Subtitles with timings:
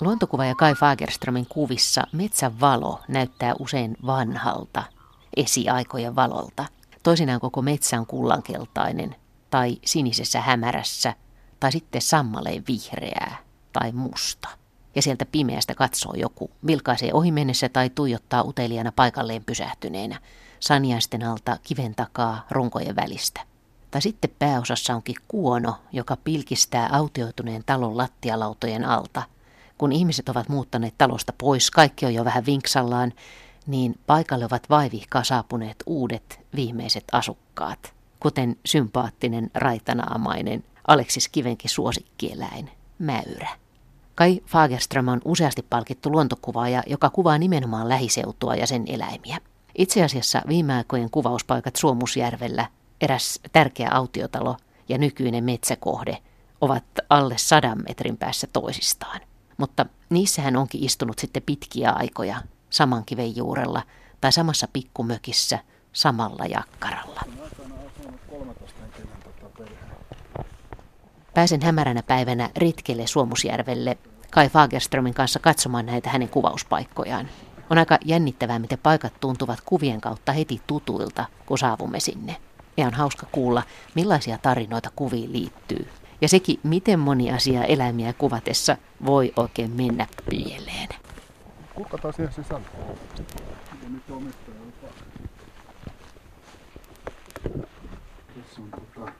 [0.00, 4.82] Luontokuva ja Kai Fagerströmin kuvissa metsän valo näyttää usein vanhalta,
[5.36, 6.64] esiaikojen valolta.
[7.02, 9.16] Toisinaan koko metsä on kullankeltainen
[9.50, 11.14] tai sinisessä hämärässä
[11.60, 13.36] tai sitten sammaleen vihreää
[13.72, 14.48] tai musta.
[14.94, 20.20] Ja sieltä pimeästä katsoo joku, vilkaisee ohimennessä tai tuijottaa uteliana paikalleen pysähtyneenä,
[20.60, 23.40] sanjaisten alta kiven takaa runkojen välistä.
[23.90, 29.22] Tai sitten pääosassa onkin kuono, joka pilkistää autioituneen talon lattialautojen alta.
[29.78, 33.12] Kun ihmiset ovat muuttaneet talosta pois, kaikki on jo vähän vinksallaan,
[33.66, 43.48] niin paikalle ovat vaivihkaa saapuneet uudet viimeiset asukkaat, kuten sympaattinen raitanaamainen Aleksis Kivenkin suosikkieläin, mäyrä.
[44.14, 49.38] Kai Fagerström on useasti palkittu luontokuvaaja, joka kuvaa nimenomaan lähiseutua ja sen eläimiä.
[49.78, 52.66] Itse asiassa viime aikojen kuvauspaikat Suomusjärvellä,
[53.00, 54.56] eräs tärkeä autiotalo
[54.88, 56.18] ja nykyinen metsäkohde
[56.60, 59.20] ovat alle sadan metrin päässä toisistaan.
[59.58, 63.82] Mutta niissä hän onkin istunut sitten pitkiä aikoja saman kiven juurella
[64.20, 65.58] tai samassa pikkumökissä
[65.92, 67.20] samalla jakkaralla.
[71.34, 73.98] Pääsen hämäränä päivänä ritkelle Suomusjärvelle
[74.30, 77.28] Kai Fagerströmin kanssa katsomaan näitä hänen kuvauspaikkojaan.
[77.70, 82.36] On aika jännittävää, miten paikat tuntuvat kuvien kautta heti tutuilta, kun saavumme sinne.
[82.76, 83.62] Ja on hauska kuulla,
[83.94, 85.88] millaisia tarinoita kuviin liittyy.
[86.20, 90.88] Ja sekin, miten moni asia eläimiä kuvatessa voi oikein mennä pieleen.
[91.74, 92.66] Kuka siihen sisällä?
[93.88, 94.56] Nyt omistaja
[98.34, 99.12] Tässä on tota,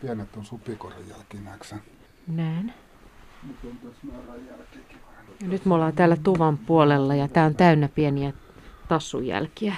[0.00, 1.76] pienet on supikoran jälkinäksä.
[2.26, 2.72] Näin.
[5.40, 8.32] Ja nyt me ollaan täällä tuvan puolella ja tää on täynnä pieniä
[8.88, 9.74] tassunjälkiä.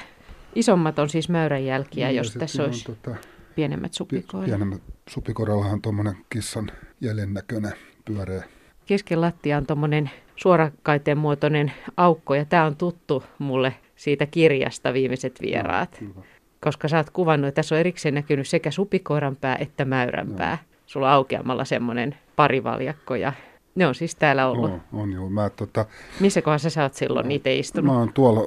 [0.55, 3.17] Isommat on siis mäyrän jälkiä, niin, jos tässä olisi tota,
[3.55, 4.49] pienemmät supikoirat.
[4.49, 7.73] Pienemmät supikoirallahan on tuommoinen kissan jäljen näköinen
[8.05, 8.45] pyöreä.
[8.87, 15.39] Kesken lattia on tuommoinen suorakaiteen muotoinen aukko ja tämä on tuttu mulle siitä kirjasta viimeiset
[15.43, 16.01] vieraat.
[16.01, 16.23] No,
[16.61, 20.37] koska sä oot kuvannut, että tässä on erikseen näkynyt sekä supikoiran pää että mäyrän no.
[20.37, 20.59] pää.
[20.87, 23.33] Sulla on aukeamalla semmoinen parivaljakko ja
[23.75, 24.71] ne on siis täällä ollut.
[24.71, 25.31] On, on joo.
[25.31, 25.87] Mä, tota,
[26.21, 27.95] Missä kohdassa sä oot silloin niitä istunut?
[27.95, 28.47] Mä oon tuolla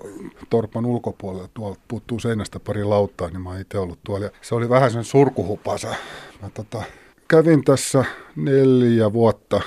[0.49, 4.25] torpan ulkopuolella, tuolla puuttuu seinästä pari lauttaa, niin mä oon itse ollut tuolla.
[4.25, 5.87] Ja se oli vähän sen surkuhupasa.
[6.41, 6.83] Mä tota,
[7.27, 8.05] kävin tässä
[8.35, 9.61] neljä vuotta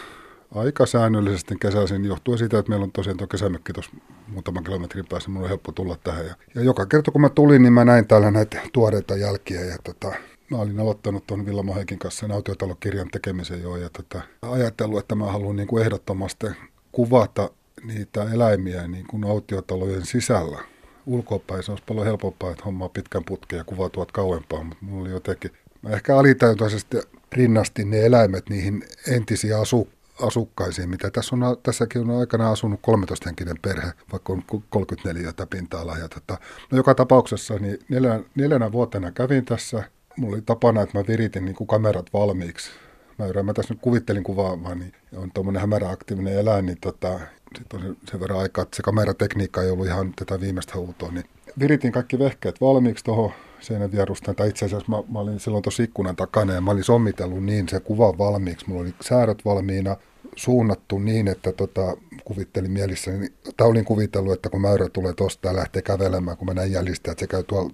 [0.55, 3.93] aika säännöllisesti kesäisin johtuen siitä, että meillä on tosiaan tuo kesämökki tuossa
[4.29, 6.27] muutaman kilometrin päässä, mulla on helppo tulla tähän.
[6.27, 9.77] Ja, ja joka kerta kun mä tulin, niin mä näin täällä näitä tuoreita jälkiä ja
[9.85, 10.13] tota,
[10.51, 15.15] Mä olin aloittanut tuon Villamo Heikin kanssa sen autiotalokirjan tekemisen jo ja tota, ajatellut, että
[15.15, 16.47] mä haluan niin kuin ehdottomasti
[16.93, 17.51] kuvata
[17.85, 20.59] niitä eläimiä niin kuin autiotalojen sisällä.
[21.07, 25.03] Ulkopäin se olisi paljon helpompaa, että hommaa pitkän putken ja kuvaa tuot kauempaa, mutta mulla
[25.03, 25.51] oli jotenkin,
[25.83, 26.97] mä ehkä alitäyntäisesti
[27.33, 29.89] rinnastin ne eläimet niihin entisiin asu,
[30.23, 36.09] asukkaisiin, mitä tässä on, tässäkin on aikana asunut 13 henkinen perhe, vaikka on 34 pinta-alaa.
[36.15, 36.39] Tota,
[36.71, 39.85] no joka tapauksessa niin neljänä, neljänä vuotena kävin tässä
[40.17, 42.71] mulla oli tapana, että mä viritin niin kuin kamerat valmiiksi.
[43.19, 47.21] Mä, mä tässä nyt kuvittelin kuvaamaan, niin on tuommoinen hämäräaktiivinen eläin, niin tota,
[47.59, 51.25] sitten on sen verran aikaa, että se kameratekniikka ei ollut ihan tätä viimeistä huutoa, niin
[51.59, 55.83] viritin kaikki vehkeet valmiiksi tuohon seinän vierustaan, tai itse asiassa mä, mä olin silloin tuossa
[55.83, 58.69] ikkunan takana ja mä olin sommitellut niin se kuva valmiiksi.
[58.69, 59.97] Mulla oli säädöt valmiina,
[60.37, 65.49] suunnattu niin, että tota, kuvittelin mielessäni, niin, tai olin kuvitellut, että kun mäyrä tulee tosta
[65.49, 67.71] ja lähtee kävelemään, kun mä näin jäljistä, että se käy tuolla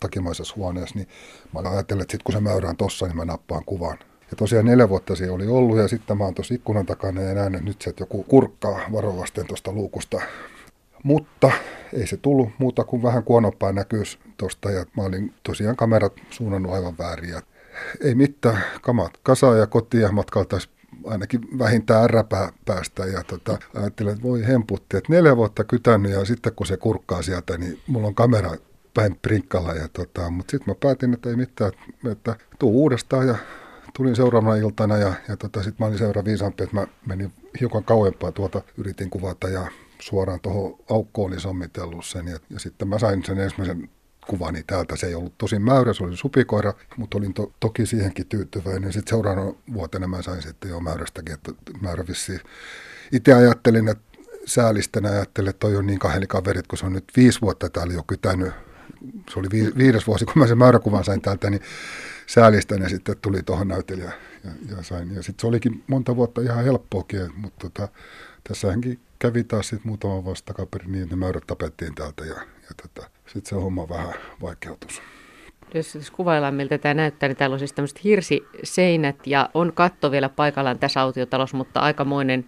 [0.00, 1.08] takimaisessa huoneessa, niin
[1.54, 3.98] mä ajattelin, että sitten kun se mäyrä on tossa, niin mä nappaan kuvan.
[4.30, 7.34] Ja tosiaan neljä vuotta se oli ollut ja sitten mä oon tuossa ikkunan takana ja
[7.34, 10.20] näen, että nyt se, että joku kurkkaa varovasten tuosta luukusta.
[11.02, 11.50] Mutta
[11.92, 14.02] ei se tullut muuta kuin vähän kuonoppaa näkyy
[14.36, 17.30] tuosta ja mä olin tosiaan kamerat suunnannut aivan väärin.
[17.30, 17.42] Ja
[18.04, 20.68] ei mitään, kamat kasaa ja kotia matkaltaisi
[21.06, 26.24] ainakin vähintään ärräpää päästä ja tota, ajattelin, että voi hemputti, että neljä vuotta kytänyt ja
[26.24, 28.50] sitten kun se kurkkaa sieltä, niin mulla on kamera
[28.94, 29.72] päin prinkkalla.
[29.72, 31.72] Ja tota, mutta sitten mä päätin, että ei mitään,
[32.12, 33.36] että tuu uudestaan ja
[33.96, 37.84] tulin seuraavana iltana ja, ja tota, sitten mä olin seuraava viisaampi, että mä menin hiukan
[37.84, 39.66] kauempaa tuota, yritin kuvata ja
[40.00, 43.88] suoraan tuohon aukkoon niin sommitellut sen ja, ja sitten mä sain sen ensimmäisen
[44.28, 44.96] kuvani täältä.
[44.96, 48.92] Se ei ollut tosi mäyrä, se oli supikoira, mutta olin to, toki siihenkin tyytyväinen.
[48.92, 52.04] Sitten seuraavana vuotena mä sain sitten jo mäyrästäkin, että mäyrä.
[53.12, 57.04] Itse ajattelin, että säälisten ajattelin, että toi on niin kahden kaverit, kun se on nyt
[57.16, 58.52] viisi vuotta täällä jo kytänyt.
[59.30, 61.62] Se oli vi, viides vuosi, kun mä sen mäyräkuvan sain täältä, niin
[62.26, 64.12] säälisten ja sitten tuli tuohon näytelijä
[64.44, 65.14] ja, ja sain.
[65.14, 67.88] Ja sitten se olikin monta vuotta ihan helppoakin, mutta tota,
[68.48, 68.80] tässähän
[69.18, 73.10] kävi taas sitten muutama vuosi takaperin niin, että ne mäyrät tapettiin täältä ja, ja tota,
[73.26, 75.02] sitten se homma vähän vaikeutus.
[75.74, 80.10] Jos, jos kuvaillaan, miltä tämä näyttää, niin täällä on siis tämmöiset hirsiseinät ja on katto
[80.10, 82.44] vielä paikallaan tässä autiotalossa, mutta aikamoinen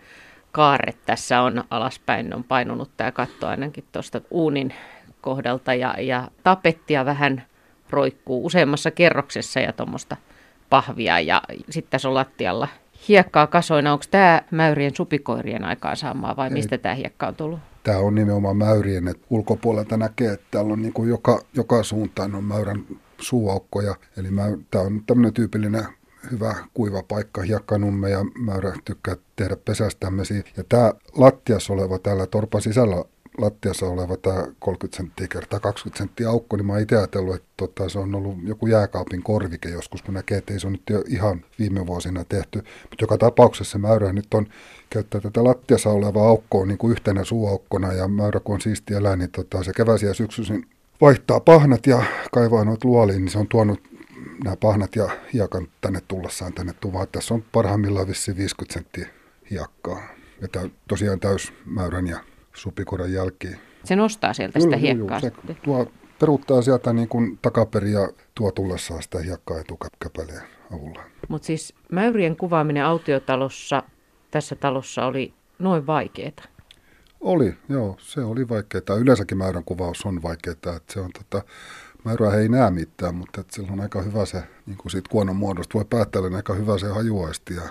[0.52, 4.75] kaarre tässä on alaspäin, on painunut tämä katto ainakin tuosta uunin
[5.20, 7.44] kohdalta ja, ja tapettia vähän
[7.90, 10.16] roikkuu useammassa kerroksessa ja tuommoista
[10.70, 12.69] pahvia ja sitten tässä on lattialla
[13.08, 13.93] hiekkaa kasoina.
[13.93, 17.61] Onko tämä mäyrien supikoirien aikaan saamaa vai mistä tämä hiekka on tullut?
[17.82, 22.35] Tämä on nimenomaan mäyrien, että ulkopuolelta näkee, että täällä on niin kuin joka, joka suuntaan
[22.35, 22.85] on mäyrän
[23.20, 23.94] suuaukkoja.
[24.17, 25.85] Eli mä, tämä on tämmöinen tyypillinen
[26.31, 30.43] hyvä kuiva paikka, hiekkanumme ja mäyrä tykkää tehdä pesästämmisiä.
[30.56, 33.05] Ja tämä lattiassa oleva täällä torpan sisällä
[33.40, 37.48] lattiassa oleva tämä 30 senttiä kertaa 20 senttiä aukko, niin mä oon itse ajatellut, että
[37.56, 41.06] tota, se on ollut joku jääkaapin korvike joskus, kun näkee, että ei se ole nyt
[41.08, 42.58] ihan viime vuosina tehty.
[42.58, 44.46] Mutta joka tapauksessa mäyrä nyt on
[44.90, 49.19] käyttää tätä lattiassa olevaa aukkoa niin kuin yhtenä suuaukkona ja mäyrä kun on siisti eläin,
[49.19, 50.66] niin tota, se keväsi ja syksyisin
[51.00, 52.02] vaihtaa pahnat ja
[52.32, 53.81] kaivaa noita luoliin, niin se on tuonut
[54.44, 57.06] nämä pahnat ja hiekan tänne tullessaan tänne tuvaan.
[57.12, 59.08] Tässä on parhaimmillaan vissi 50 senttiä
[59.50, 60.02] hiekkaa.
[60.40, 60.48] Ja
[60.88, 62.20] tosiaan täysmäyrän ja
[62.55, 63.56] supikoran jälkiin.
[63.85, 65.20] Se nostaa sieltä sitä hiekkaa.
[65.23, 65.87] Juu, se tuo,
[66.20, 70.43] peruuttaa sieltä niin kuin takaperin ja tuo tullessaan sitä hiekkaa etukäpäleen
[70.75, 71.02] avulla.
[71.29, 73.82] Mutta siis mäyrien kuvaaminen autiotalossa,
[74.31, 76.32] tässä talossa oli noin vaikeaa.
[77.20, 78.99] Oli, joo, se oli vaikeaa.
[79.00, 81.47] Yleensäkin mäyrän kuvaus on vaikeaa, että se on tota,
[82.05, 85.37] mäyrä ei näe mitään, mutta että sillä on aika hyvä se, niin kuin siitä kuonon
[85.37, 87.62] muodosta voi päättää, niin aika hyvä se hajuaisti ja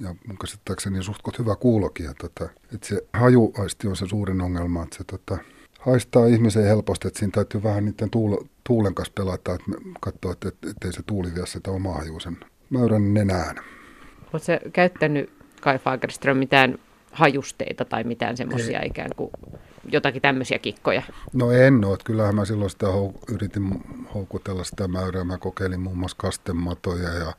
[0.00, 2.10] ja mun käsittääkseni suht hyvä kuulokin.
[2.10, 5.38] Että, tota, että se hajuaisti on se suurin ongelma, että se tota,
[5.80, 9.64] haistaa ihmisen helposti, että siinä täytyy vähän niiden tuul, tuulen kanssa pelata, että
[10.00, 12.36] katsoa, että, että, ettei se tuuli vie sitä omaa hajuisen
[12.70, 13.56] mäyrän nenään.
[14.20, 15.30] Oletko se käyttänyt
[15.60, 16.78] Kai Fagerström mitään
[17.12, 19.30] hajusteita tai mitään semmoisia ikään kuin
[19.92, 21.02] jotakin tämmöisiä kikkoja?
[21.32, 21.98] No en ole.
[22.04, 23.82] Kyllähän mä silloin sitä hou- yritin
[24.14, 25.24] houkutella sitä mäyrää.
[25.24, 27.32] Mä kokeilin muun muassa kastematoja ja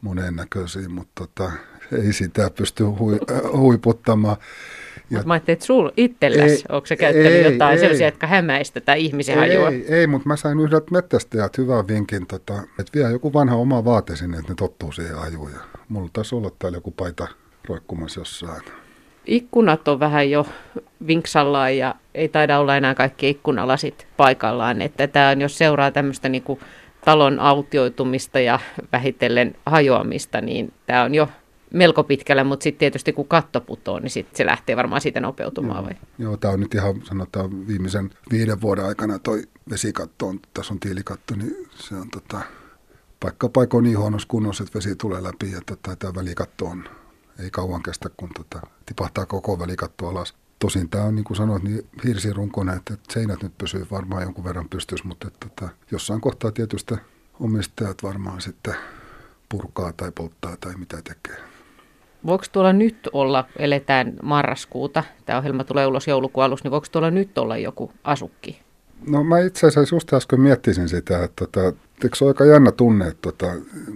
[0.00, 1.52] monennäköisiä, mutta tota,
[2.04, 4.36] ei sitä pysty hui, äh, huiputtamaan.
[5.10, 8.80] Mutta mä ajattelin, että sul itselläs, onko se käyttänyt ei, jotain ei, sellaisia, jotka hämäistä
[8.80, 9.68] tai ihmisen ei, hajua?
[9.68, 13.84] Ei, ei mutta mä sain yhdet mettästäjät hyvän vinkin, tota, että vie joku vanha oma
[13.84, 15.50] vaate sinne, että ne tottuu siihen hajuun.
[15.88, 17.28] mulla taisi olla täällä joku paita
[17.68, 18.62] roikkumassa jossain.
[19.26, 20.46] Ikkunat on vähän jo
[21.06, 24.82] vinksallaan ja ei taida olla enää kaikki ikkunalasit paikallaan.
[24.82, 26.60] Että tämä on, jos seuraa tämmöistä niinku
[27.04, 28.58] talon autioitumista ja
[28.92, 31.28] vähitellen hajoamista, niin tämä on jo
[31.70, 35.76] melko pitkällä, mutta sitten tietysti kun katto putoo, niin sit se lähtee varmaan siitä nopeutumaan.
[35.76, 35.94] Joo, vai?
[36.18, 40.80] joo tämä on nyt ihan sanotaan viimeisen viiden vuoden aikana toi vesikatto on, tässä on
[40.80, 42.40] tiilikatto, niin se on tota,
[43.20, 46.84] paikka paikoin niin huonossa kunnossa, että vesi tulee läpi ja tota, tämä välikatto on,
[47.38, 50.34] ei kauan kestä, kun tota, tipahtaa koko välikatto alas.
[50.60, 54.44] Tosin tämä on niin kuin sanoit, niin hirsirunkoinen, että, että seinät nyt pysyy varmaan jonkun
[54.44, 56.94] verran pystyssä, mutta että, että jossain kohtaa tietysti
[57.40, 58.74] omistajat varmaan sitten
[59.48, 61.36] purkaa tai polttaa tai mitä tekee.
[62.26, 67.10] Voiko tuolla nyt olla, eletään marraskuuta, tämä ohjelma tulee ulos joulukuun alussa, niin voiko tuolla
[67.10, 68.60] nyt olla joku asukki?
[69.08, 72.72] No mä itse asiassa just äsken miettisin sitä, että tota, eikö se ole aika jännä
[72.72, 73.46] tunne, että tota,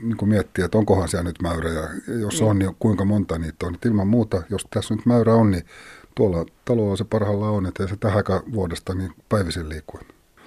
[0.03, 1.89] niin kuin miettiä, että onkohan siellä nyt mäyrä ja
[2.21, 2.47] jos mm.
[2.47, 3.75] on, niin kuinka monta niitä on.
[3.75, 5.65] Että ilman muuta, jos tässä nyt mäyrä on, niin
[6.15, 10.01] tuolla talolla se parhaalla on, että ei se tähän vuodesta niin päivisin liikkuu.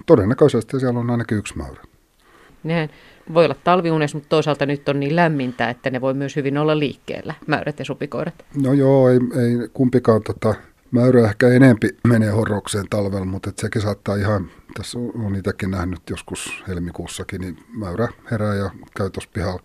[0.05, 1.81] Todennäköisesti siellä on ainakin yksi mäyrä.
[2.63, 2.89] Nehän
[3.33, 6.79] voi olla talviunes, mutta toisaalta nyt on niin lämmintä, että ne voi myös hyvin olla
[6.79, 8.45] liikkeellä, mäyrät ja supikoirat.
[8.63, 10.55] No joo, ei, ei kumpikaan tota,
[10.91, 16.01] mäyrä ehkä enempi menee horrokseen talvella, mutta et sekin saattaa ihan, tässä on itsekin nähnyt
[16.09, 19.63] joskus helmikuussakin, niin mäyrä herää ja käy tuossa pihalla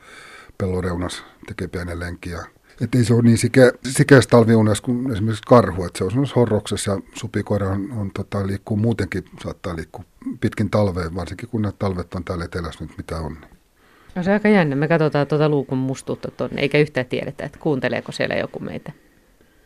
[0.59, 2.43] pelloreunas, tekee pienen lenkin ja
[2.83, 6.41] että ei se ole niin sike, sikeässä talviunes kuin esimerkiksi karhu, että se on semmoisessa
[6.41, 10.05] horroksessa ja supikoira on, on tota, liikkuu muutenkin, saattaa liikkua
[10.41, 13.37] pitkin talveen, varsinkin kun nämä talvet on täällä etelässä nyt mitä on.
[14.15, 14.77] No se on aika jännä.
[14.77, 18.93] Me katsotaan tuota luukun mustuutta tuonne, eikä yhtään tiedetä, että kuunteleeko siellä joku meitä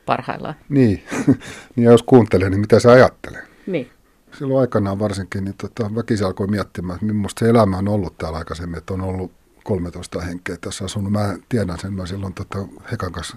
[0.06, 0.54] parhaillaan.
[0.68, 1.02] Niin,
[1.76, 3.42] niin ja jos kuuntelee, niin mitä se ajattelee?
[3.66, 3.90] Niin.
[4.38, 8.38] Silloin aikanaan varsinkin, niin tota, väkisin alkoi miettimään, että millaista se elämä on ollut täällä
[8.38, 9.32] aikaisemmin, että on ollut
[9.66, 11.12] 13 henkeä tässä asunut.
[11.12, 12.58] Mä tiedän sen, mä silloin tota
[12.90, 13.36] Hekan kanssa,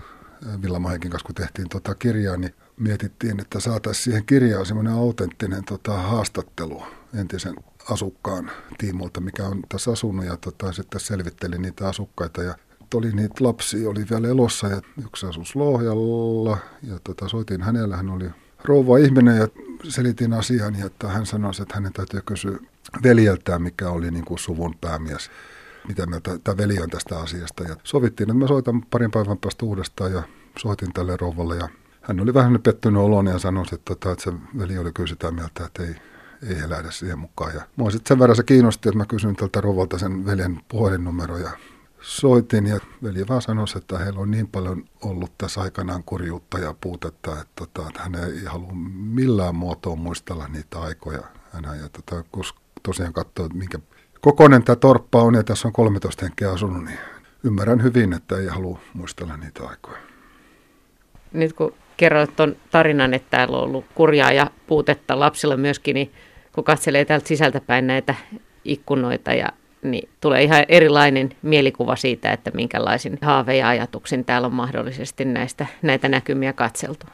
[0.62, 5.63] Villama Hekin kanssa, kun tehtiin tota kirjaa, niin mietittiin, että saataisiin siihen kirjaan semmoinen autenttinen
[5.63, 6.83] tota, haastattelu
[7.19, 7.55] entisen
[7.89, 12.55] asukkaan tiimolta, mikä on tässä asunut ja tota, sitten selvitteli niitä asukkaita ja
[12.93, 18.09] oli niitä lapsia, oli vielä elossa ja yksi asus Lohjalla ja tota, soitin hänellä, hän
[18.09, 18.29] oli
[18.63, 19.48] rouva ihminen ja
[19.83, 22.57] selitin asian ja että hän sanoi, että hänen täytyy kysyä
[23.03, 25.29] veljeltään, mikä oli niin kuin suvun päämies
[25.89, 27.63] mitä mieltä tämä veli on tästä asiasta.
[27.63, 30.24] Ja sovittiin, että mä soitan parin päivän päästä uudestaan ja
[30.58, 31.69] soitin tälle rouvalle ja
[32.01, 35.65] hän oli vähän pettynyt olon ja sanoi, että, että se veli oli kyllä sitä mieltä,
[35.65, 35.96] että ei,
[36.50, 37.55] ei lähde siihen mukaan.
[37.55, 41.38] Ja mua sitten sen verran se kiinnosti, että mä kysyin tältä rouvalta sen veljen puhelinnumero
[41.38, 41.50] ja
[42.01, 46.75] soitin ja veli vaan sanoi, että heillä on niin paljon ollut tässä aikanaan kurjuutta ja
[46.81, 51.24] puutetta, että, tota, että hän ei halua millään muotoa muistella niitä aikoja.
[51.51, 53.79] Hän ja tota, koska tosiaan katsoo, minkä
[54.21, 56.99] kokoinen tämä torppa on ja tässä on 13 henkeä asunut, niin
[57.43, 59.97] ymmärrän hyvin, että ei halua muistella niitä aikoja.
[61.33, 66.11] Nyt kun kerroit tuon tarinan, että täällä on ollut kurjaa ja puutetta lapsilla myöskin, niin
[66.51, 68.15] kun katselee täältä sisältäpäin näitä
[68.65, 69.49] ikkunoita ja
[69.81, 75.65] niin tulee ihan erilainen mielikuva siitä, että minkälaisin haave ja ajatuksin täällä on mahdollisesti näistä,
[75.81, 77.05] näitä näkymiä katseltu.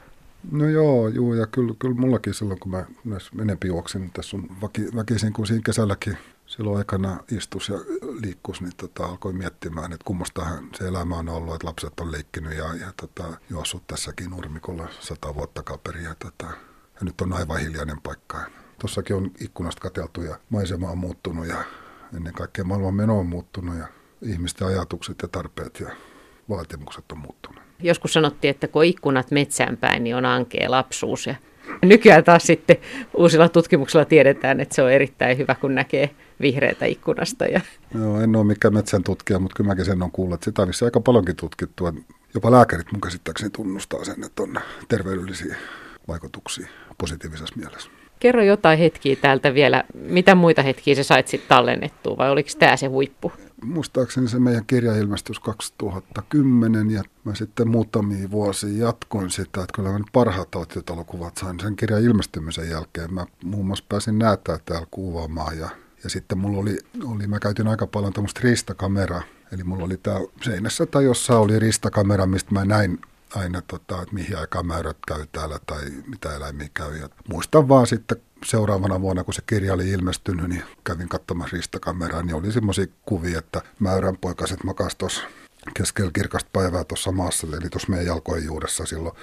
[0.50, 4.42] No joo, juu, ja kyllä, kyllä mullakin silloin, kun mä myös enempi juoksin, tässä on
[4.62, 6.16] väki, väkisin, kun siinä kesälläkin
[6.46, 7.74] silloin aikana istus ja
[8.22, 12.58] liikkus, niin tota, alkoi miettimään, että kummastahan se elämä on ollut, että lapset on leikkinyt
[12.58, 16.46] ja, ja tota, juossut tässäkin nurmikolla sata vuotta kaperi ja, tota,
[16.94, 18.38] ja nyt on aivan hiljainen paikka.
[18.78, 21.64] Tuossakin on ikkunasta kateltu ja maisema on muuttunut ja
[22.16, 23.86] ennen kaikkea maailman meno on muuttunut ja
[24.22, 25.90] ihmisten ajatukset ja tarpeet ja
[26.48, 27.62] vaatimukset on muuttunut.
[27.82, 31.34] Joskus sanottiin, että kun ikkunat metsään päin, niin on ankea lapsuus ja
[31.82, 32.76] nykyään taas sitten
[33.16, 37.44] uusilla tutkimuksilla tiedetään, että se on erittäin hyvä, kun näkee vihreätä ikkunasta.
[37.44, 37.60] Ja...
[37.98, 40.68] Joo, en ole mikään metsän tutkija, mutta kyllä mäkin sen on kuullut, että sitä on
[40.84, 41.84] aika paljonkin tutkittu.
[42.34, 45.56] Jopa lääkärit mun käsittääkseni tunnustaa sen, että on terveydellisiä
[46.08, 46.66] vaikutuksia
[46.98, 47.90] positiivisessa mielessä.
[48.20, 49.84] Kerro jotain hetkiä täältä vielä.
[49.94, 53.32] Mitä muita hetkiä sä sait sitten tallennettua vai oliko tämä se huippu?
[53.66, 59.92] Muistaakseni se meidän kirja ilmestyi 2010 ja mä sitten muutamia vuosia jatkoin sitä, että kyllä
[59.92, 63.14] mä parhaat autiotalokuvat sain sen kirjan ilmestymisen jälkeen.
[63.14, 65.68] Mä muun muassa pääsin näyttää täällä kuvaamaan ja,
[66.04, 69.22] ja sitten mulla oli, oli, mä käytin aika paljon tämmöistä ristakameraa.
[69.52, 72.98] Eli mulla oli täällä seinässä tai jossa oli ristakamera, mistä mä näin
[73.34, 76.96] aina, tota, että mihin aikaan määrät käy täällä tai mitä eläimiä käy.
[76.96, 82.22] Ja muistan vaan sitten seuraavana vuonna, kun se kirja oli ilmestynyt, niin kävin katsomassa ristakameraa,
[82.22, 85.22] niin oli semmoisia kuvia, että mäyrän poikaset makas tuossa
[85.74, 89.16] keskellä kirkasta päivää tuossa maassa, eli tuossa meidän jalkojen juuressa silloin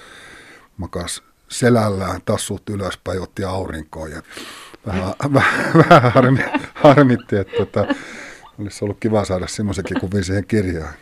[0.76, 4.22] makas selällään, tassut ylöspäin, otti aurinkoon ja
[4.86, 6.40] vähän, vähän, vähän harmi,
[6.74, 7.94] harmitti, että tota,
[8.58, 10.94] olisi ollut kiva saada semmoisenkin kuvia siihen kirjaan.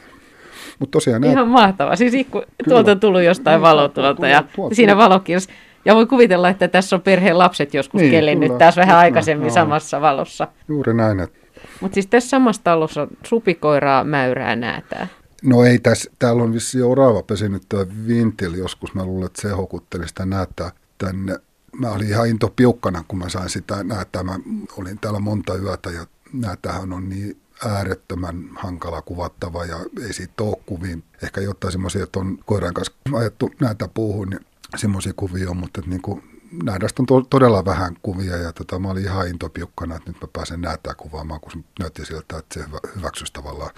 [0.78, 1.46] Mutta tosiaan Ihan nämä...
[1.46, 1.96] mahtavaa.
[1.96, 4.74] Siis ikku, tuolta on tullut jostain valo tuolta ja tuolta.
[4.74, 5.50] siinä valokirjassa.
[5.84, 9.54] Ja voi kuvitella, että tässä on perheen lapset joskus niin, kelennyt tässä vähän aikaisemmin no,
[9.54, 10.48] samassa valossa.
[10.68, 11.20] Juuri näin.
[11.20, 11.38] Että...
[11.80, 15.06] Mutta siis tässä samassa talossa supikoiraa, mäyrää, näätää.
[15.42, 18.94] No ei tässä, täällä on vissi oraava pesinyt tuo vintil joskus.
[18.94, 21.36] Mä luulen, että se hokutteli sitä näätää tänne.
[21.78, 24.22] Mä olin ihan into piukkana, kun mä sain sitä näätää.
[24.22, 24.38] Mä
[24.76, 29.76] olin täällä monta yötä ja näätähän on niin äärettömän hankala kuvattava ja
[30.06, 31.04] ei siitä ole kuviin.
[31.22, 35.82] Ehkä jotain semmoisia, että on koiran kanssa ajettu näitä puuhun, niin semmoisia kuvia on, mutta
[35.86, 40.10] niin kuin, nähdästä on to- todella vähän kuvia ja tota, mä olin ihan intopiukkana, että
[40.10, 43.70] nyt mä pääsen näyttää kuvaamaan, kun näytti siltä, että se hyvä, hyväksyisi tavallaan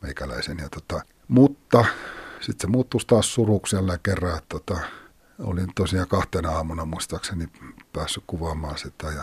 [0.00, 0.58] meikäläisen.
[0.58, 1.84] Ja tota, mutta
[2.40, 4.78] sitten se muuttuisi taas suruksi jälleen kerran, että tota,
[5.38, 7.48] olin tosiaan kahtena aamuna muistaakseni
[7.92, 9.22] päässyt kuvaamaan sitä ja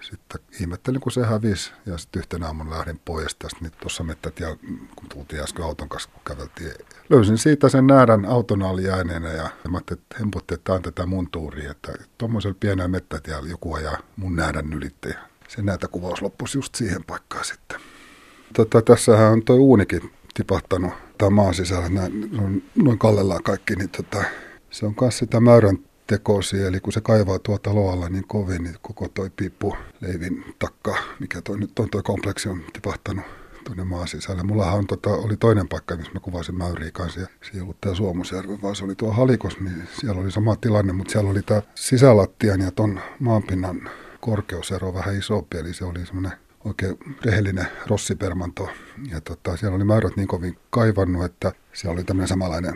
[0.00, 4.56] sitten ihmettelin, kun se hävisi ja sitten yhtenä aamuna lähdin pois tästä niin tuossa mettätiellä,
[4.96, 6.86] kun tultiin äsken auton kanssa, kun käveltiin.
[7.10, 11.30] Löysin siitä sen näärän auton jääneenä ja mä ajattelin, että hemputti, että on tätä mun
[11.30, 15.18] tuuria, että tuommoisella pienellä mettätiellä joku ajaa mun näärän ylittäjä.
[15.48, 17.80] Se kuvaus loppuisi just siihen paikkaan sitten.
[18.56, 24.24] Tota, tässähän on tuo uunikin tipahtanut tämä maan sisällä, noin, noin kallellaan kaikki, niin tota,
[24.70, 25.78] se on myös sitä mäyrän
[26.10, 30.96] tekosi, eli kun se kaivaa tuota loalla niin kovin, niin koko toi piippu leivin takka,
[31.20, 33.24] mikä toi nyt on toi kompleksi, on tipahtanut
[33.64, 34.42] tuonne maan sisälle.
[34.42, 37.80] Mullahan on, tota, oli toinen paikka, missä mä kuvasin mäyriä kanssa, ja siellä ei ollut
[37.80, 41.42] tämä Suomusjärvi, vaan se oli tuo Halikos, niin siellä oli sama tilanne, mutta siellä oli
[41.42, 43.90] tämä sisälattian ja ton maanpinnan
[44.20, 46.32] korkeusero vähän isompi, eli se oli semmoinen
[46.64, 48.68] oikein rehellinen rossipermanto.
[49.10, 52.74] Ja tota, siellä oli mäyrät niin kovin kaivannut, että siellä oli tämmöinen samanlainen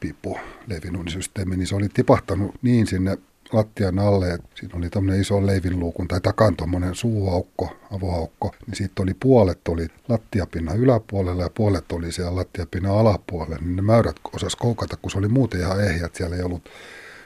[0.00, 3.18] piippu leivinuunisysteemi, niin se oli tipahtanut niin sinne
[3.52, 9.02] lattian alle, että siinä oli tämmöinen iso leivinluukun tai takan tuommoinen suuaukko, avoaukko, niin siitä
[9.02, 14.56] oli puolet oli lattiapinnan yläpuolella ja puolet oli siellä lattiapinnan alapuolella, niin ne mäyrät osas
[14.56, 16.68] koukata, kun se oli muuten ihan ehjä, että siellä ei ollut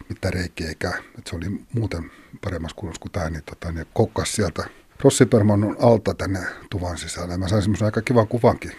[0.09, 2.11] mitään reikiä eikä, että se oli muuten
[2.45, 4.65] paremmassa kunnossa kuin tämä, niin tota, ne koukkas sieltä
[5.05, 6.41] Rossiperman alta tänne
[6.71, 7.37] tuvan sisälle.
[7.37, 8.73] Mä sain semmoisen aika kivan kuvankin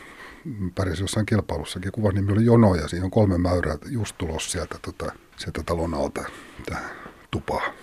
[0.75, 1.91] pärjäsin jossain kilpailussakin.
[1.91, 5.93] Kuvan nimi oli Jono ja siinä on kolme mäyrää just tulos sieltä, tota, sieltä talon
[5.93, 6.23] alta
[6.65, 6.89] tähän
[7.31, 7.73] tupaan.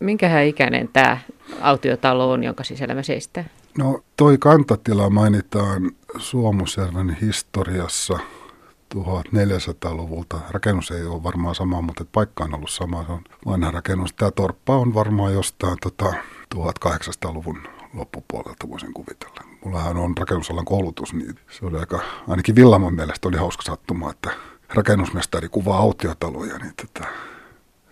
[0.00, 1.18] Minkähän ikäinen tämä
[1.60, 3.44] autiotalo on, jonka sisällä me seistää?
[3.78, 8.18] No toi kantatila mainitaan Suomusjärven historiassa
[8.94, 10.40] 1400-luvulta.
[10.50, 13.04] Rakennus ei ole varmaan sama, mutta paikka on ollut sama.
[13.04, 14.12] Se on vanha rakennus.
[14.12, 16.12] Tämä torppa on varmaan jostain tota,
[16.54, 17.58] 1800-luvun
[17.94, 19.47] loppupuolelta, voisin kuvitella.
[19.64, 24.30] Mullahan on rakennusalan koulutus, niin se oli aika, ainakin Villamon mielestä oli hauska sattuma, että
[24.74, 27.08] rakennusmestari kuvaa autiotaloja, niin tota,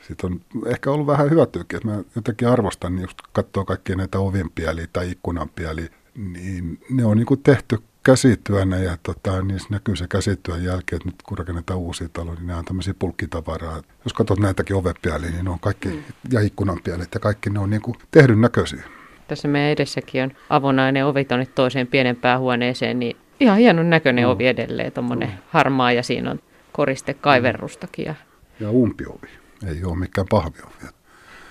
[0.07, 4.19] siitä on ehkä ollut vähän hyötyäkin, että mä jotenkin arvostan, niin just katsoo kaikkia näitä
[4.19, 10.07] ovenpieliä tai ikkunanpieliä, niin ne on niin kuin tehty käsityönä ja tota, niissä näkyy se
[10.09, 13.83] käsityön jälkeen, että nyt kun rakennetaan uusia taloja, niin nämä on tämmöisiä pulkkitavaraa.
[14.05, 16.03] Jos katsot näitäkin ovepieliä, niin ne on kaikki, mm.
[16.31, 18.83] ja ikkunanpielet ja kaikki ne on niin kuin tehdyn näköisiä.
[19.29, 24.31] Tässä meidän edessäkin on avonainen ovi tuonne toiseen pienempään huoneeseen, niin ihan hienon näköinen mm.
[24.31, 25.35] ovi edelleen, tuommoinen mm.
[25.49, 26.41] harmaa ja siinä on
[26.73, 28.05] koriste kaiverrustakin.
[28.05, 28.15] Ja,
[28.61, 29.29] ja umpiovi,
[29.67, 30.73] ei ole mikään pahviovi.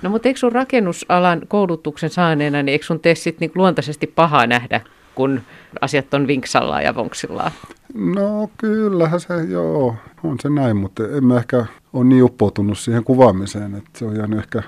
[0.02, 4.48] No mutta eikö sun rakennusalan koulutuksen saaneena, niin eikö sun tee sitten niin luontaisesti pahaa
[4.48, 4.82] nähdä,
[5.16, 5.42] kun
[5.82, 7.52] asiat on vinksallaan ja vonksillaan?
[7.94, 13.04] No kyllähän se, joo, on se näin, mutta en mä ehkä ole niin uppoutunut siihen
[13.04, 14.64] kuvaamiseen, että se on jäänyt ehkä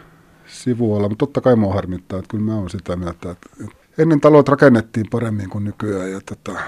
[0.64, 1.10] sivualla.
[1.10, 3.50] Mutta totta kai mua harmittaa, että kyllä mä oon sitä mieltä, että,
[3.98, 6.60] ennen talot rakennettiin paremmin kuin nykyään ja tota,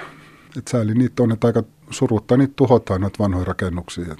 [0.57, 4.15] että sääli niitä on, että aika suruttaa niitä tuhotaan noita vanhoja rakennuksia.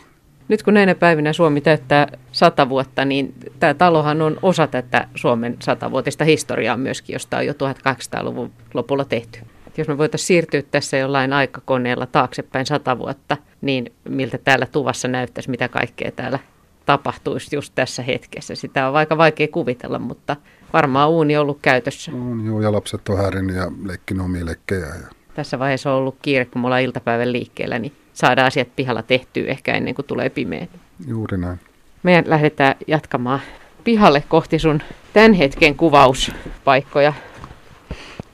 [0.48, 5.58] Nyt kun näinä päivinä Suomi täyttää sata vuotta, niin tämä talohan on osa tätä Suomen
[5.60, 9.40] satavuotista historiaa myöskin, josta on jo 1800-luvun lopulla tehty.
[9.78, 15.50] Jos me voitaisiin siirtyä tässä jollain aikakoneella taaksepäin sata vuotta, niin miltä täällä tuvassa näyttäisi,
[15.50, 16.40] mitä kaikkea täällä
[16.89, 18.55] tapahtuisi just tässä hetkessä.
[18.55, 20.36] Sitä on aika vaikea kuvitella, mutta
[20.74, 22.12] varmaan uuni on ollut käytössä.
[22.12, 24.86] On, joo, ja lapset on häirinyt ja leikkinyt omia leikkejä.
[24.86, 25.08] Ja...
[25.34, 29.48] Tässä vaiheessa on ollut kiire, kun me ollaan iltapäivän liikkeellä, niin saada asiat pihalla tehtyä
[29.48, 30.67] ehkä ennen kuin tulee pimeä.
[31.08, 31.60] Juuri näin.
[32.03, 33.39] Meidän lähdetään jatkamaan
[33.84, 34.81] pihalle kohti sun
[35.13, 37.13] tämän hetken kuvauspaikkoja.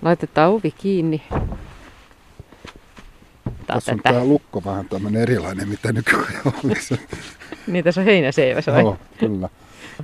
[0.01, 1.23] Laitetaan ovi kiinni.
[3.73, 6.99] Tässä on tämä lukko vähän tämmöinen erilainen, mitä nykyään olisi.
[7.67, 8.81] niin, tässä on heinäseiväs vai?
[8.81, 9.49] Joo, kyllä.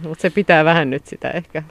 [0.03, 1.63] Mutta se pitää vähän nyt sitä ehkä.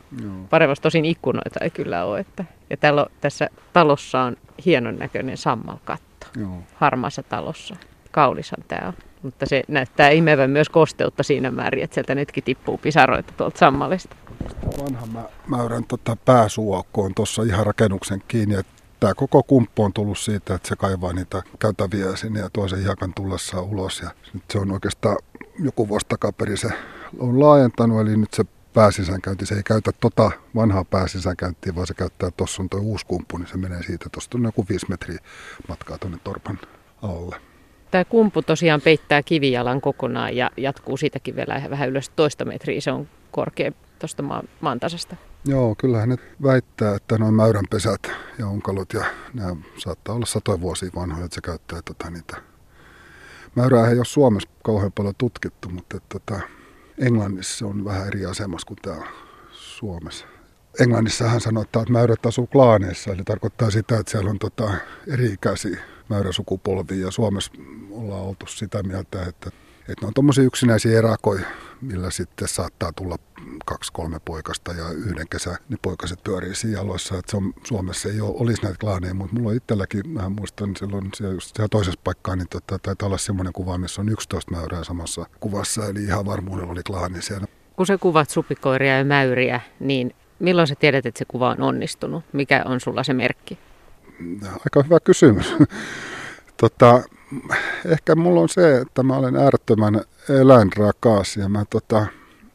[0.50, 2.20] Paremmassa tosin ikkunoita ei kyllä ole.
[2.20, 2.44] Että.
[2.70, 6.26] Ja täällä on, tässä talossa on hienon näköinen sammalkatto.
[6.40, 6.62] Joo.
[6.75, 7.76] Harmaassa talossa.
[8.11, 8.94] Kaulishan tämä on.
[9.23, 14.16] Mutta se näyttää imevän myös kosteutta siinä määrin, että sieltä nytkin tippuu pisaroita tuolta sammalista.
[14.79, 18.55] Vanha mä, mäyrän tota pääsuokko on tuossa ihan rakennuksen kiinni.
[19.00, 23.14] Tämä koko kumppu on tullut siitä, että se kaivaa niitä käytäviä sinne ja toisen hiakan
[23.14, 24.00] tullessa ulos.
[24.00, 25.16] Ja nyt se on oikeastaan
[25.58, 26.68] joku vuosi takaperin se
[27.18, 32.30] on laajentanut, eli nyt se pääsisäänkäynti, se ei käytä tota vanhaa pääsisäänkäyntiä, vaan se käyttää,
[32.30, 35.18] tuossa on tuo uusi kumppu, niin se menee siitä, tuosta on joku viisi metriä
[35.68, 36.58] matkaa tuonne torpan
[37.02, 37.36] alle.
[37.90, 42.80] Tämä kumpu tosiaan peittää kivijalan kokonaan ja jatkuu siitäkin vielä vähän ylös toista metriä.
[42.80, 45.16] Se on korkea tuosta maan, maan tasasta.
[45.44, 50.90] Joo, kyllähän ne väittää, että noin mäyränpesät ja unkalot ja nämä saattaa olla satoja vuosia
[50.94, 52.37] vanhoja, että se käyttää tota, niitä.
[53.55, 56.40] Mäyrää ei ole Suomessa kauhean paljon tutkittu, mutta että, tota,
[56.98, 59.07] Englannissa on vähän eri asemassa kuin täällä
[59.53, 60.26] Suomessa.
[60.81, 64.70] Englannissahan sanotaan, että mäyrät asuu klaaneissa, eli tarkoittaa sitä, että siellä on tota
[65.07, 67.53] eri-ikäisiä mäyräsukupolvia ja Suomessa
[67.90, 69.50] ollaan oltu sitä mieltä, että,
[69.92, 71.46] että ne on tuommoisia yksinäisiä erakoja,
[71.81, 73.16] millä sitten saattaa tulla
[73.64, 77.18] kaksi-kolme poikasta ja yhden kesän ne poikaset pyörii jaloissa.
[77.18, 80.76] Että se on, Suomessa ei ole, olisi näitä klaaneja, mutta mulla on itselläkin, mä muistan
[80.76, 84.55] silloin siellä, just siellä toisessa paikkaa, niin tota, taitaa olla semmoinen kuva, missä on 11
[84.55, 87.46] mäyrää samassa kuvassa, eli ihan varmuudella oli klaani siellä.
[87.76, 92.24] Kun sä kuvat supikoiria ja mäyriä, niin milloin sä tiedät, että se kuva on onnistunut?
[92.33, 93.59] Mikä on sulla se merkki?
[94.44, 95.55] Aika hyvä kysymys.
[96.61, 97.03] tota,
[97.85, 102.07] ehkä mulla on se, että mä olen äärettömän eläinrakas ja mä tota,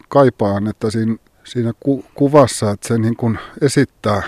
[0.10, 4.24] kaipaan, että siinä, siinä ku, kuvassa, että se niin kuin esittää,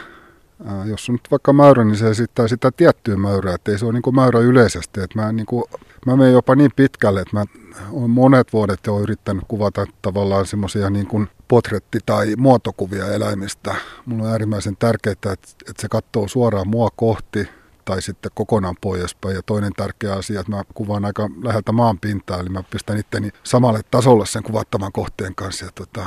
[0.65, 3.85] ää, jos on nyt vaikka mäyrä, niin se esittää sitä tiettyä mäyrää, että ei se
[3.85, 5.01] ole niin kuin mäyrä yleisesti.
[5.01, 5.63] Että mä, niin kuin,
[6.05, 7.45] mä menen jopa niin pitkälle, että mä
[7.91, 13.75] olen monet vuodet jo yrittänyt kuvata tavallaan semmoisia niin kuin potretti- tai muotokuvia eläimistä.
[14.05, 17.49] Mulla on äärimmäisen tärkeää, että, että se katsoo suoraan mua kohti,
[17.87, 19.35] tai sitten kokonaan poispäin.
[19.35, 23.29] Ja toinen tärkeä asia, että mä kuvaan aika läheltä maan pintaa, eli mä pistän itteni
[23.43, 25.65] samalle tasolle sen kuvattavan kohteen kanssa.
[25.65, 26.05] Ja tota,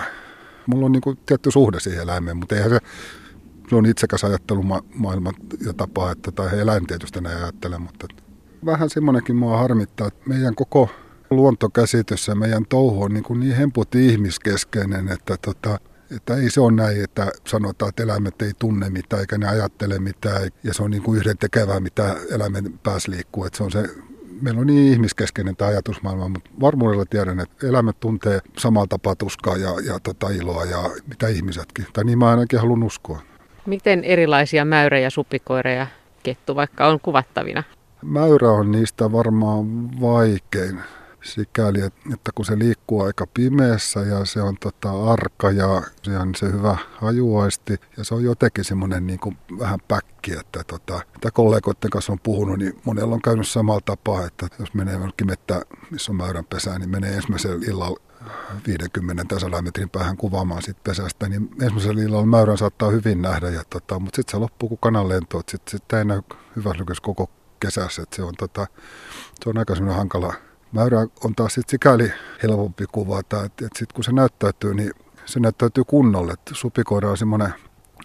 [0.67, 2.79] mulla on niin kuin tietty suhde siihen eläimeen, mutta eihän se,
[3.69, 5.33] se on itsekäs ajattelumaailma
[5.67, 8.07] ja tapa, että tai eläin tietysti näin ajattele, mutta
[8.65, 10.91] vähän semmoinenkin mua harmittaa, että meidän koko
[11.31, 15.79] luontokäsitys ja meidän touhu on niin, kuin niin hemput ihmiskeskeinen, että tota,
[16.17, 19.99] että ei se ole näin, että sanotaan, että eläimet ei tunne mitään eikä ne ajattele
[19.99, 23.45] mitään ja se on niin kuin yhden tekevää, mitä eläimen päässä liikkuu.
[23.45, 23.85] Että se on se,
[24.43, 29.57] meillä on niin ihmiskeskeinen tämä ajatusmaailma, mutta varmuudella tiedän, että eläimet tuntee samalla tapaa tuskaa
[29.57, 31.87] ja, ja tota iloa ja mitä ihmisetkin.
[31.93, 33.23] Tai niin mä ainakin haluan uskoa.
[33.67, 35.87] Miten erilaisia mäyrejä, supikoireja,
[36.23, 37.63] kettu vaikka on kuvattavina?
[38.03, 40.81] Mäyrä on niistä varmaan vaikein.
[41.23, 46.35] Sikäli, että kun se liikkuu aika pimeässä ja se on tota arka ja se on
[46.35, 49.21] se hyvä hajuaisti ja se on jotenkin semmoinen niin
[49.59, 54.27] vähän päkki, että tota, mitä kollegoiden kanssa on puhunut, niin monella on käynyt samalla tapaa,
[54.27, 58.01] että jos menee jollekin mettä, missä on mäyränpesää, niin menee ensimmäisellä illalla
[58.67, 63.51] 50 tai 100 metrin päähän kuvaamaan siitä pesästä, niin ensimmäisellä illalla mäyrän saattaa hyvin nähdä,
[63.51, 66.23] ja tota, mutta sitten se loppuu kuin kananlento, että sitten sit ei näy
[66.57, 67.31] hyvä koko
[67.61, 68.67] kesässä, että se on, tota,
[69.45, 70.35] se on aika semmoinen hankala.
[70.73, 74.91] Mäyrä on taas sitten sikäli helpompi kuvata, että, että sitten kun se näyttäytyy, niin
[75.27, 76.33] se näyttäytyy kunnolle.
[76.33, 77.55] Että supikoira on semmoinen,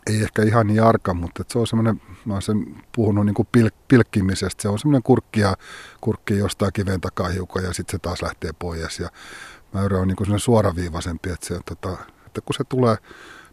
[0.08, 3.48] ei ehkä ihan niin arka, mutta se on semmoinen, mä oon sen puhunut niin kuin
[3.52, 5.56] pil, pilkkimisestä, se on semmoinen kurkki ja
[6.02, 9.00] kurkki jostain kiven takaa hiukan ja sitten se taas lähtee pois.
[9.00, 9.10] Ja
[9.74, 12.98] mäyrä on niin kuin suoraviivaisempi, että, se, tota, että kun se tulee,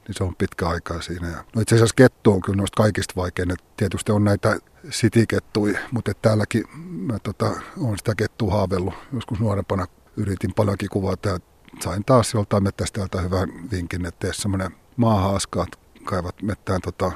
[0.09, 1.29] niin se on pitkä aikaa siinä.
[1.29, 3.51] Ja, no itse asiassa kettu on kyllä noista kaikista vaikein.
[3.51, 4.59] että tietysti on näitä
[4.91, 8.95] sitikettuja, mutta täälläkin mä tota, olen sitä kettua haavellut.
[9.13, 9.87] Joskus nuorempana
[10.17, 11.39] yritin paljonkin kuvata ja
[11.81, 15.67] sain taas joltain mettästäjältä hyvän vinkin, että tee semmoinen maahaaska,
[16.05, 17.13] kaivat mettään tota,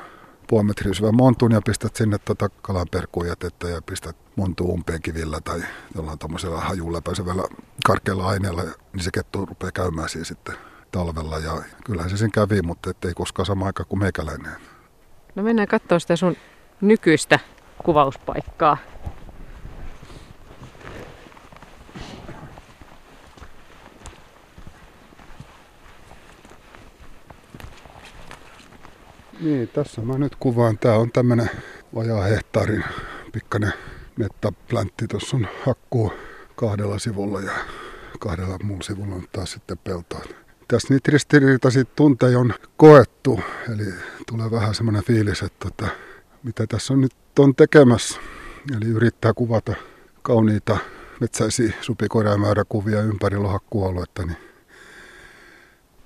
[0.49, 5.41] puoli metriä syvän montun ja pistät sinne tota kalanperkuun jätettä ja pistät montu umpeen kivillä
[5.41, 5.63] tai
[5.95, 7.43] jollain tuommoisella hajuläpäisevällä
[7.87, 10.57] karkealla aineella, niin se kettu rupeaa käymään siinä sitten
[10.91, 11.39] talvella.
[11.39, 14.53] Ja kyllähän se sen kävi, mutta ei koskaan sama aika kuin meikäläinen.
[15.35, 16.37] No mennään katsomaan sitä sun
[16.81, 17.39] nykyistä
[17.85, 18.77] kuvauspaikkaa.
[29.41, 30.79] Niin, tässä mä nyt kuvaan.
[30.79, 31.51] Tää on tämmönen
[31.95, 32.85] vajaa hehtaarin
[33.33, 33.73] pikkainen
[34.17, 35.09] mettäpläntti.
[35.09, 36.13] Tuossa on hakkuu
[36.57, 37.53] kahdella sivulla ja
[38.19, 40.25] kahdella muun sivulla on taas sitten peltoa.
[40.69, 43.41] Tässä niitä ristiriitaisia tunteja on koettu,
[43.75, 43.95] eli
[44.27, 45.89] tulee vähän semmoinen fiilis, että tota,
[46.43, 48.21] mitä tässä on nyt on tekemässä.
[48.77, 49.75] Eli yrittää kuvata
[50.23, 50.79] kauniita
[51.21, 54.23] metsäisiä supikoiraimääräkuvia ympäri lohakkualuetta.
[54.23, 54.37] Niin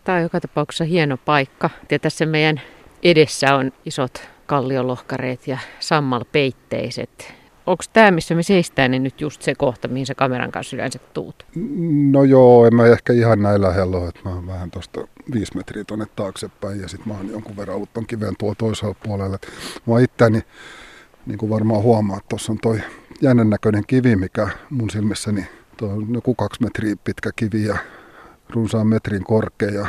[0.04, 1.70] Tämä on joka tapauksessa hieno paikka.
[1.90, 2.60] Ja tässä meidän
[3.02, 7.39] edessä on isot kalliolohkareet ja sammalpeitteiset.
[7.66, 10.98] Onko tämä, missä me seistään, niin nyt just se kohta, mihin sä kameran kanssa yleensä
[11.14, 11.46] tuut?
[12.10, 15.00] No joo, en mä ehkä ihan näin lähellä ole, että mä oon vähän tuosta
[15.34, 18.94] viisi metriä tuonne taaksepäin ja sitten mä oon jonkun verran ollut ton kiven tuolla toisella
[19.02, 19.38] puolella.
[19.86, 20.42] Mä itseäni,
[21.26, 22.80] niin kuin varmaan huomaa, että tuossa on toi
[23.20, 25.46] jännän näköinen kivi, mikä mun silmissäni,
[25.76, 27.78] tuo on joku kaksi metriä pitkä kivi ja
[28.50, 29.86] runsaan metrin korkea ja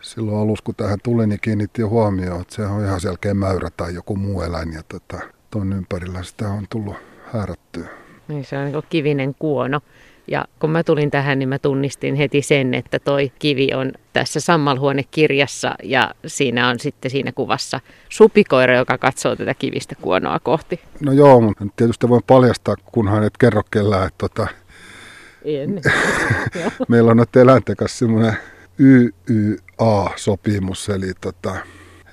[0.00, 3.94] silloin alussa, kun tähän tuli, niin kiinnitti huomioon, että se on ihan selkeä mäyrä tai
[3.94, 6.96] joku muu eläin ja tota, tuon ympärillä sitä on tullut
[7.32, 7.88] häärättyä.
[8.28, 9.80] Niin se on niin kivinen kuono.
[10.30, 14.40] Ja kun mä tulin tähän, niin mä tunnistin heti sen, että toi kivi on tässä
[14.40, 20.80] sammalhuonekirjassa ja siinä on sitten siinä kuvassa supikoira, joka katsoo tätä kivistä kuonoa kohti.
[21.00, 24.46] No joo, mutta tietysti voin paljastaa, kunhan et kerro kellään, että tota,
[25.44, 25.80] en.
[26.88, 28.36] meillä on nyt eläinten kanssa semmoinen
[28.78, 31.56] YYA-sopimus, eli tota,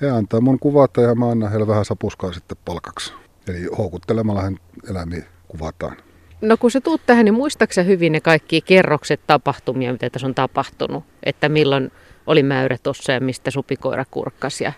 [0.00, 3.12] he antaa mun kuvata ja mä annan heille vähän sapuskaa sitten palkaksi.
[3.48, 4.42] Eli houkuttelemalla
[4.90, 5.96] eläimiä kuvataan.
[6.40, 10.34] No kun sä tuut tähän, niin muistaaksä hyvin ne kaikki kerrokset tapahtumia, mitä tässä on
[10.34, 11.04] tapahtunut?
[11.22, 11.92] Että milloin
[12.26, 14.64] oli mäyrä tuossa ja mistä supikoira kurkkasi?
[14.64, 14.72] Ja...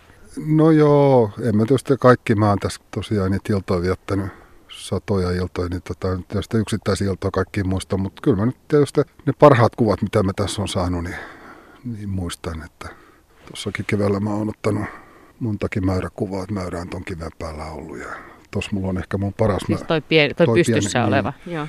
[0.46, 2.35] No joo, en mä tietysti kaikki.
[2.35, 4.26] Mä oon tässä tosiaan niitä iltoja viettänyt
[4.68, 9.33] satoja iltoja, niin tota, tietysti yksittäisiä iltoja kaikki muista, mutta kyllä mä nyt tietysti ne
[9.38, 11.16] parhaat kuvat, mitä mä tässä on saanut, niin,
[11.85, 12.88] niin muistan, että
[13.46, 14.85] tuossakin keväällä mä oon ottanut
[15.40, 18.09] montakin mäyräkuvaa, että mäyrä on ton kiven päällä ollut ja
[18.50, 21.54] Tuossa mulla on ehkä mun paras siis toi, pien, toi, toi pystyssä pieni, oleva, niin.
[21.54, 21.66] joo.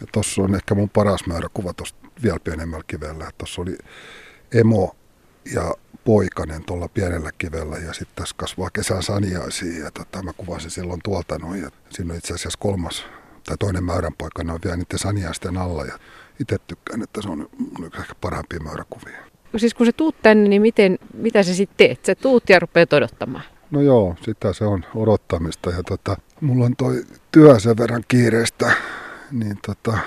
[0.00, 3.30] Ja tuossa on ehkä mun paras määrä kuva tuosta vielä pienemmällä kivellä.
[3.38, 3.78] Tuossa oli
[4.54, 4.96] emo
[5.54, 10.70] ja poikanen tuolla pienellä kivellä ja sitten tässä kasvaa kesän saniaisia ja tota, mä kuvasin
[10.70, 13.06] silloin tuolta noin ja siinä on itse asiassa kolmas
[13.44, 15.98] tai toinen määränpoika, ne on vielä niiden saniaisten alla ja
[16.40, 17.48] itse tykkään, että se on
[17.86, 19.18] yksi ehkä parhaimpia mäyräkuvia.
[19.56, 22.04] Siis kun sä tuut tänne, niin miten, mitä sä sitten teet?
[22.04, 23.44] Sä tuut ja rupeat odottamaan?
[23.72, 28.72] No joo, sitä se on odottamista ja tota, mulla on toi työ sen verran kiireistä,
[29.30, 29.98] niin tota,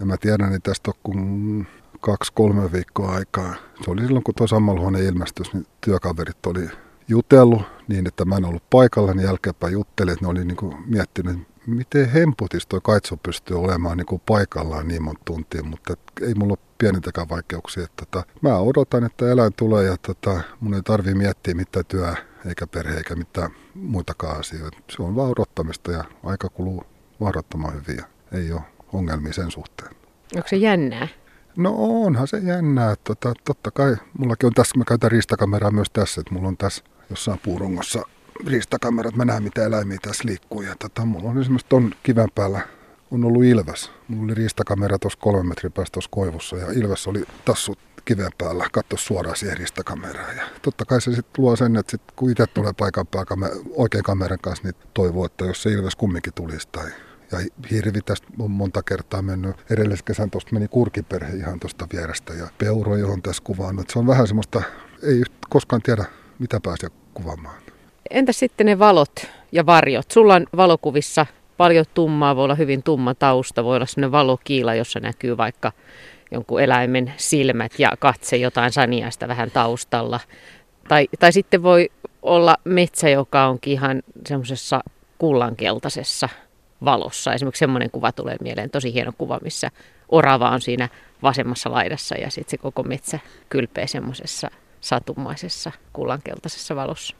[0.00, 1.66] ja mä tiedän, niin tästä on kun
[2.00, 3.54] kaksi-kolme viikkoa aikaa.
[3.84, 6.68] Se oli silloin, kun tuo sammalhuone ilmestys, niin työkaverit oli
[7.08, 10.74] jutellut niin, että mä en ollut paikalla, niin jälkeenpäin juttelin, että ne oli niin kuin
[10.86, 16.34] miettinyt, miten hemputis toi kaitso pystyy olemaan niin kuin paikallaan niin monta tuntia, mutta ei
[16.34, 17.84] mulla ole pienintäkään vaikeuksia.
[17.84, 22.14] Että, tota, mä odotan, että eläin tulee ja tota, mun ei tarvi miettiä mitä työ
[22.48, 24.78] eikä perhe eikä mitään muitakaan asioita.
[24.90, 26.84] Se on vaan odottamista ja aika kuluu
[27.18, 28.04] mahdottoman hyvin ja
[28.38, 28.60] ei ole
[28.92, 29.90] ongelmia sen suhteen.
[30.36, 31.08] Onko se jännää?
[31.56, 32.94] No onhan se jännää.
[33.04, 36.84] Tota, totta kai mullakin on tässä, mä käytän riistakameraa myös tässä, että mulla on tässä
[37.10, 38.02] jossain puurungossa
[38.46, 40.62] riistakamerat, mä näen mitä eläimiä tässä liikkuu.
[40.62, 42.60] Ja tota, mulla on esimerkiksi ton kiven päällä
[43.10, 43.90] on ollut ilves.
[44.08, 48.66] Mulla oli riistakamera tuossa kolme metrin päästä tuossa koivussa ja ilves oli tassut kiven päällä,
[48.72, 50.36] katso suoraan siihen ristakameraan.
[50.36, 53.70] Ja totta kai se sitten luo sen, että sit, kun itse tulee paikan päällä kamer-
[53.74, 56.90] oikein kameran kanssa, niin toivoo, että jos se ilves kumminkin tulisi tai
[57.32, 57.38] ja
[57.70, 59.56] hirvi tästä on monta kertaa mennyt.
[59.70, 63.84] Edelliskesän tuosta meni kurkiperhe ihan tuosta vierestä ja peuro, johon tässä kuvaan.
[63.88, 64.62] Se on vähän semmoista,
[65.02, 66.04] ei koskaan tiedä,
[66.38, 67.56] mitä pääsee kuvaamaan.
[68.10, 70.10] Entä sitten ne valot ja varjot?
[70.10, 75.00] Sulla on valokuvissa paljon tummaa, voi olla hyvin tumma tausta, voi olla sellainen valokiila, jossa
[75.00, 75.72] näkyy vaikka
[76.36, 80.20] jonkun eläimen silmät ja katse jotain saniasta vähän taustalla.
[80.88, 81.90] Tai, tai sitten voi
[82.22, 84.80] olla metsä, joka onkin ihan semmoisessa
[85.18, 86.28] kullankeltaisessa
[86.84, 87.34] valossa.
[87.34, 89.70] Esimerkiksi semmoinen kuva tulee mieleen, tosi hieno kuva, missä
[90.08, 90.88] orava on siinä
[91.22, 93.18] vasemmassa laidassa ja sitten se koko metsä
[93.48, 97.16] kylpee semmoisessa satumaisessa kullankeltaisessa valossa.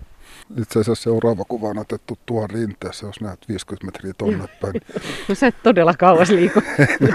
[0.60, 4.74] Itse asiassa seuraava kuva on otettu tuon rinteessä, jos näet 50 metriä tonne päin.
[5.28, 6.62] No sä et todella kauas liiku.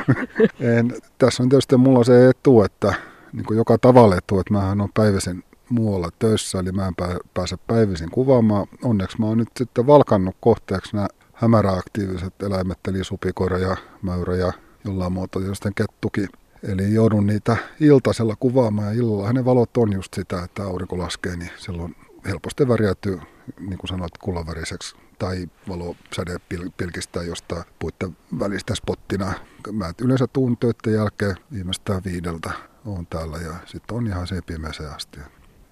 [0.78, 2.94] en, tässä on tietysti mulla se etu, että
[3.34, 6.96] niin kuin joka tavalla etu, että mähän on päiväisen muualla töissä, eli mä en
[7.34, 8.68] pääse päivisin kuvaamaan.
[8.84, 14.54] Onneksi mä oon nyt sitten valkannut kohteeksi nämä hämäräaktiiviset eläimet, eli supikoira ja mäyrä ja
[14.86, 16.26] jollain muuta sitten kettuki.
[16.64, 21.36] Eli joudun niitä iltasella kuvaamaan ja illalla ne valot on just sitä, että aurinko laskee,
[21.36, 21.96] niin silloin
[22.26, 23.20] helposti värjäytyy,
[23.60, 26.38] niin kuin sanoit, kullanväriseksi tai valosäde
[26.78, 29.34] pilkistää jostain puitten välistä spottina.
[29.72, 32.52] Mä yleensä tuun töiden jälkeen viimeistään viideltä
[32.86, 35.20] on täällä ja sitten on ihan se pimeeseen asti.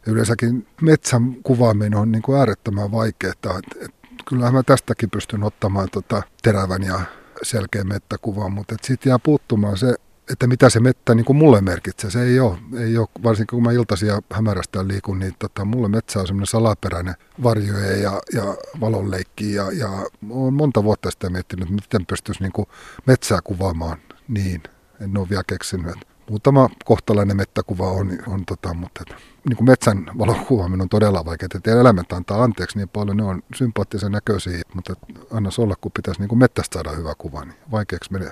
[0.08, 3.60] Yleensäkin metsän kuvaaminen on niin kuin äärettömän vaikeaa.
[3.82, 7.00] Et, kyllähän mä tästäkin pystyn ottamaan tota terävän ja
[7.44, 9.96] selkeän mettäkuvan, mutta sitten jää puuttumaan se,
[10.30, 12.10] että mitä se mettä niin kuin mulle merkitsee.
[12.12, 15.88] Se ei ole, ei ole, varsinkin kun mä iltaisin ja hämärästä liikun, niin tota, mulle
[15.88, 18.44] metsä on semmoinen salaperäinen varjoje ja, ja
[18.80, 19.54] valonleikki.
[19.54, 19.90] Ja, ja
[20.30, 22.68] olen monta vuotta sitä miettinyt, miten pystyisi niin kuin
[23.06, 24.64] metsää kuvaamaan niin.
[25.02, 25.96] En ole vielä keksinyt.
[26.30, 29.16] Muutama kohtalainen mettäkuva on, on tota, mutta että,
[29.50, 31.50] niin kuin metsän valokuvaaminen on todella vaikeaa.
[31.56, 34.94] Että elämät antaa anteeksi niin paljon, ne on sympaattisen näköisiä, mutta
[35.32, 38.32] anna olla, kun pitäisi niin kuin mettästä saada hyvä kuva, niin vaikeaksi menee.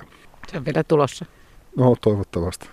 [0.50, 1.24] Se on vielä tulossa.
[1.78, 2.68] No toivottavasti.